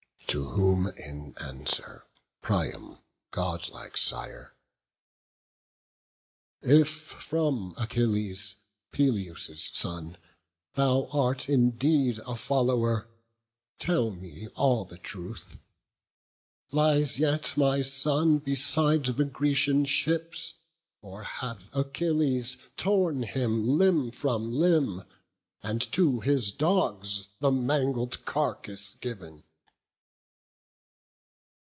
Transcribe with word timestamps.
To 0.27 0.45
whom 0.51 0.87
in 0.87 1.33
answer 1.39 2.05
Priam, 2.41 2.99
godlike 3.31 3.97
sire: 3.97 4.53
"If 6.61 7.33
of 7.33 7.73
Achilles, 7.75 8.55
Peleus' 8.93 9.71
son, 9.73 10.15
thou 10.75 11.07
art 11.11 11.49
Indeed 11.49 12.19
a 12.25 12.37
follower, 12.37 13.09
tell 13.77 14.11
me 14.11 14.47
all 14.55 14.85
the 14.85 14.97
truth; 14.99 15.59
Lies 16.71 17.19
yet 17.19 17.57
my 17.57 17.81
son 17.81 18.37
beside 18.39 19.03
the 19.07 19.25
Grecian 19.25 19.83
ships, 19.83 20.53
Or 21.01 21.23
hath 21.23 21.67
Achilles 21.75 22.55
torn 22.77 23.23
him 23.23 23.67
limb 23.67 24.11
from 24.11 24.49
limb, 24.53 25.03
And 25.61 25.81
to 25.91 26.21
his 26.21 26.53
dogs 26.53 27.27
the 27.41 27.51
mangled 27.51 28.23
carcase 28.23 28.95
giv'n?" 28.95 29.43